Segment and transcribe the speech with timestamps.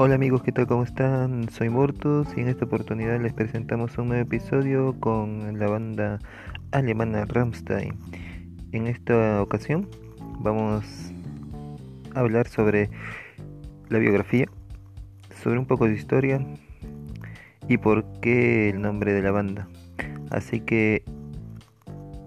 [0.00, 0.68] Hola amigos, ¿qué tal?
[0.68, 1.50] ¿Cómo están?
[1.50, 6.20] Soy Mortus y en esta oportunidad les presentamos un nuevo episodio con la banda
[6.70, 7.98] alemana Rammstein.
[8.70, 9.88] En esta ocasión
[10.38, 10.84] vamos
[12.14, 12.90] a hablar sobre
[13.88, 14.46] la biografía,
[15.42, 16.46] sobre un poco de historia
[17.66, 19.66] y por qué el nombre de la banda.
[20.30, 21.02] Así que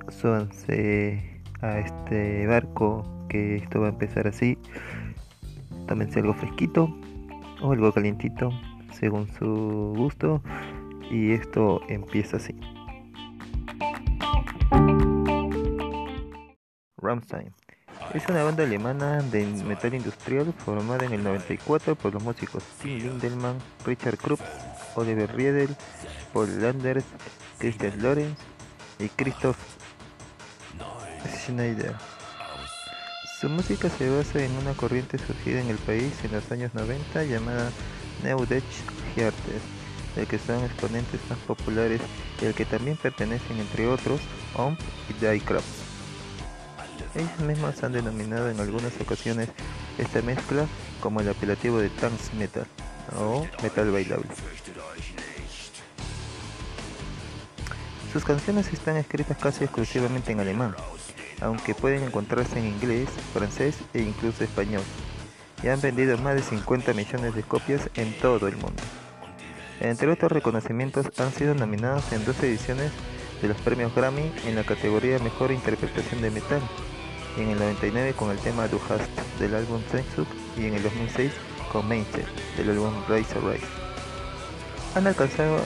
[0.10, 4.58] súbanse a este barco que esto va a empezar así.
[5.88, 6.94] Tómense algo fresquito
[7.62, 8.52] o algo calientito
[8.92, 10.42] según su gusto
[11.10, 12.56] y esto empieza así.
[16.98, 17.54] Rammstein
[18.14, 23.00] es una banda alemana de metal industrial formada en el 94 por los músicos Tim
[23.00, 24.42] Lindelmann, Richard Krupp,
[24.96, 25.70] Oliver Riedel,
[26.34, 27.06] Paul Landers,
[27.58, 28.38] Christian Lorenz
[29.00, 29.58] y Christoph
[31.38, 31.96] Schneider.
[33.42, 37.24] Su música se basa en una corriente surgida en el país en los años 90
[37.24, 37.72] llamada
[38.24, 38.62] New Dutch
[40.16, 42.02] del que son exponentes más populares
[42.40, 44.22] y al que también pertenecen entre otros
[44.56, 45.66] OMP y Diecraft.
[47.16, 49.50] Ellos mismos han denominado en algunas ocasiones
[49.98, 50.68] esta mezcla
[51.00, 52.68] como el apelativo de trance metal
[53.18, 54.30] o metal bailable.
[58.14, 60.76] Sus canciones están escritas casi exclusivamente en alemán,
[61.42, 64.84] aunque pueden encontrarse en inglés, francés e incluso español,
[65.64, 68.82] y han vendido más de 50 millones de copias en todo el mundo.
[69.80, 72.92] Entre otros reconocimientos han sido nominados en dos ediciones
[73.42, 76.62] de los premios Grammy en la categoría Mejor Interpretación de Metal,
[77.38, 81.32] en el 99 con el tema Du Hast del álbum Sensuk y en el 2006
[81.72, 83.66] con Mindset del álbum Rise Rise.
[84.96, 85.66] Han alcanzado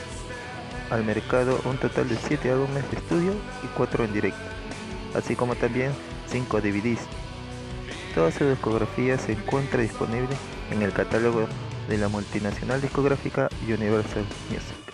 [0.91, 3.31] al mercado un total de 7 álbumes de estudio
[3.63, 4.55] y 4 en directo
[5.15, 5.91] así como también
[6.27, 6.99] 5 DVDs.
[8.13, 10.35] Toda su discografía se encuentra disponible
[10.71, 11.47] en el catálogo
[11.89, 14.85] de la multinacional discográfica Universal Music.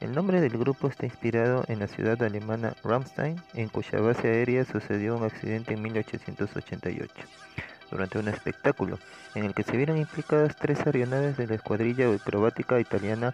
[0.00, 4.64] El nombre del grupo está inspirado en la ciudad alemana Ramstein, en cuya base aérea
[4.66, 7.14] sucedió un accidente en 1888
[7.90, 8.98] durante un espectáculo
[9.34, 13.32] en el que se vieron implicadas tres aeronaves de la escuadrilla acrobática italiana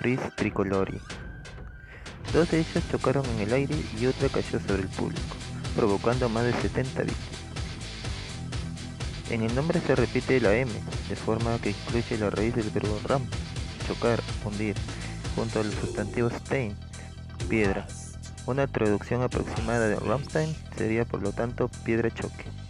[0.00, 1.00] Fris Tricolori.
[2.32, 5.36] Dos de ellas chocaron en el aire y otra cayó sobre el público,
[5.76, 7.42] provocando más de 70 víctimas.
[9.30, 10.70] En el nombre se repite la M,
[11.08, 13.22] de forma que incluye la raíz del verbo ram,
[13.86, 14.76] chocar, hundir,
[15.34, 16.76] junto al sustantivo stein,
[17.48, 17.86] piedra.
[18.46, 22.61] Una traducción aproximada de Ramstein sería por lo tanto piedra choque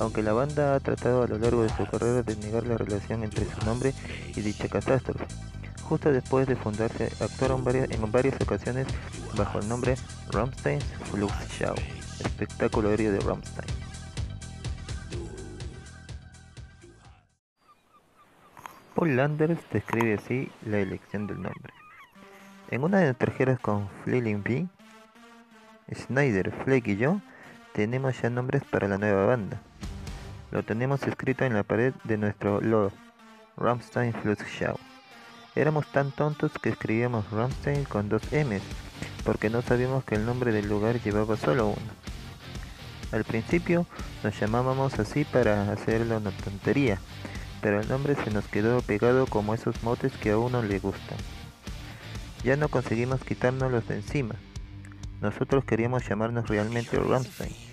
[0.00, 3.24] aunque la banda ha tratado a lo largo de su carrera de negar la relación
[3.24, 3.94] entre su nombre
[4.34, 5.26] y dicha catástrofe.
[5.82, 8.86] Justo después de fundarse, actuaron en varias ocasiones
[9.36, 9.96] bajo el nombre
[10.30, 10.80] Rammstein
[11.58, 11.74] Show,
[12.20, 13.68] espectáculo aéreo de Rammstein.
[18.94, 21.72] Paul Landers describe así la elección del nombre.
[22.70, 24.66] En una de nuestras giras con Fleeling B,
[25.94, 27.20] Schneider, Fleck y yo
[27.72, 29.60] tenemos ya nombres para la nueva banda.
[30.50, 32.92] Lo tenemos escrito en la pared de nuestro logo,
[33.56, 34.78] Ramstein Flux Show.
[35.54, 38.62] Éramos tan tontos que escribíamos Ramstein con dos M's,
[39.24, 41.92] porque no sabíamos que el nombre del lugar llevaba solo uno.
[43.12, 43.86] Al principio
[44.22, 46.98] nos llamábamos así para hacerlo una tontería,
[47.60, 51.18] pero el nombre se nos quedó pegado como esos motes que a uno le gustan.
[52.44, 54.34] Ya no conseguimos quitárnoslos de encima.
[55.20, 57.68] Nosotros queríamos llamarnos realmente Ramstein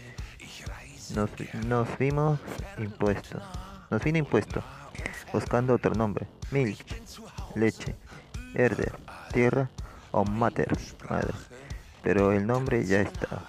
[1.14, 1.30] nos,
[1.66, 2.40] nos vimos
[2.78, 3.42] impuestos.
[3.92, 4.64] Nos vino impuesto,
[5.32, 6.28] buscando otro nombre.
[6.52, 6.80] Milk,
[7.56, 7.96] leche,
[8.56, 8.94] herder,
[9.32, 9.70] tierra
[10.12, 10.76] o mater,
[11.10, 11.34] madre.
[12.02, 13.44] Pero el nombre ya está.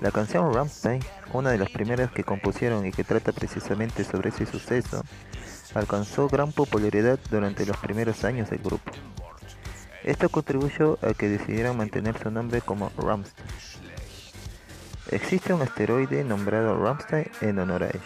[0.00, 4.46] La canción Rammstein, una de las primeras que compusieron y que trata precisamente sobre ese
[4.46, 5.04] suceso,
[5.74, 8.90] alcanzó gran popularidad durante los primeros años del grupo.
[10.04, 13.46] Esto contribuyó a que decidieran mantener su nombre como Rammstein.
[15.12, 18.02] Existe un asteroide nombrado Ramstein en honor a ellos.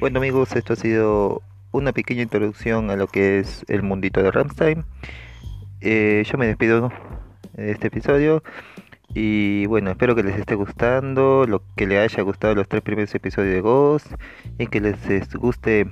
[0.00, 1.42] Bueno amigos, esto ha sido
[1.72, 4.84] una pequeña introducción a lo que es el mundito de Ramstein.
[5.80, 6.90] Eh, yo me despido
[7.52, 8.42] de este episodio
[9.14, 13.14] y bueno, espero que les esté gustando, lo que les haya gustado los tres primeros
[13.14, 14.06] episodios de Ghost
[14.58, 14.96] y que les
[15.34, 15.86] guste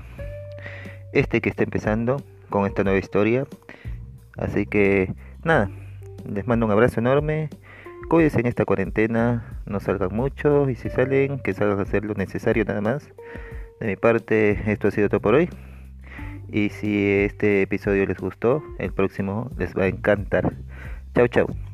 [1.13, 3.47] este que está empezando con esta nueva historia.
[4.37, 5.13] Así que
[5.43, 5.71] nada,
[6.33, 7.51] les mando un abrazo enorme.
[8.09, 12.15] Cuídense en esta cuarentena, no salgan mucho y si salen, que salgan a hacer lo
[12.15, 13.11] necesario nada más.
[13.81, 15.51] De mi parte, esto ha sido todo por hoy.
[16.51, 20.55] Y si este episodio les gustó, el próximo les va a encantar.
[21.15, 21.68] Chau, chau.